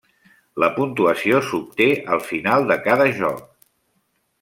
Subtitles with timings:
[0.63, 3.49] La puntuació s'obté al final de cada joc.